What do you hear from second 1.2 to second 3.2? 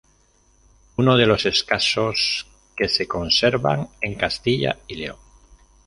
los escasos que se